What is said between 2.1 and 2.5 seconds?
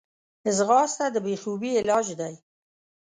دی